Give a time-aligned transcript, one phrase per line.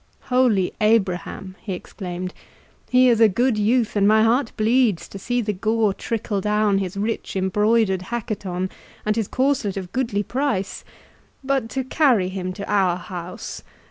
[0.33, 2.33] "Holy Abraham!" he exclaimed,
[2.89, 6.79] "he is a good youth, and my heart bleeds to see the gore trickle down
[6.79, 8.71] his rich embroidered hacqueton,
[9.05, 13.61] and his corslet of goodly price—but to carry him to our house!